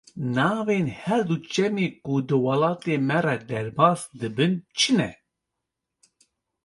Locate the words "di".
2.27-2.37